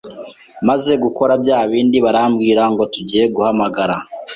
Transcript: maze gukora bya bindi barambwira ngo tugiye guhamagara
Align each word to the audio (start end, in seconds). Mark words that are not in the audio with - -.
maze 0.67 0.91
gukora 1.03 1.33
bya 1.43 1.59
bindi 1.71 1.97
barambwira 2.05 2.63
ngo 2.71 2.83
tugiye 2.93 3.23
guhamagara 3.35 3.95